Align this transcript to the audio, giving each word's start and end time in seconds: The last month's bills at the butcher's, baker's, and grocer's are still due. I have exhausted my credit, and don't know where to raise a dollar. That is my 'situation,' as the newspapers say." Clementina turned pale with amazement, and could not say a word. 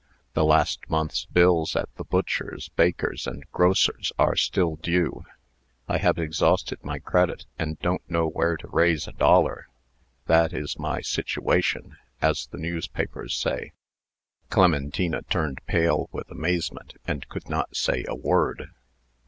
The 0.33 0.43
last 0.43 0.89
month's 0.89 1.25
bills 1.25 1.75
at 1.75 1.93
the 1.93 2.03
butcher's, 2.03 2.69
baker's, 2.69 3.27
and 3.27 3.43
grocer's 3.51 4.11
are 4.17 4.35
still 4.35 4.77
due. 4.77 5.25
I 5.87 5.99
have 5.99 6.17
exhausted 6.17 6.83
my 6.83 6.97
credit, 6.97 7.45
and 7.59 7.77
don't 7.81 8.01
know 8.09 8.27
where 8.27 8.57
to 8.57 8.67
raise 8.69 9.07
a 9.07 9.11
dollar. 9.11 9.67
That 10.25 10.53
is 10.53 10.79
my 10.79 11.01
'situation,' 11.01 11.97
as 12.19 12.47
the 12.47 12.57
newspapers 12.57 13.35
say." 13.35 13.73
Clementina 14.49 15.21
turned 15.29 15.63
pale 15.67 16.09
with 16.11 16.31
amazement, 16.31 16.95
and 17.05 17.29
could 17.29 17.47
not 17.47 17.75
say 17.75 18.03
a 18.07 18.15
word. 18.15 18.71